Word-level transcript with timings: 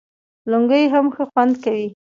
لنګۍ 0.51 0.83
هم 0.93 1.05
ښه 1.15 1.23
خوند 1.31 1.53
کوي 1.63 1.87